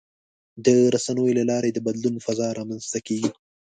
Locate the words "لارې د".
1.51-1.77